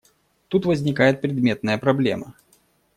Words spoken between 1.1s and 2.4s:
предметная проблема.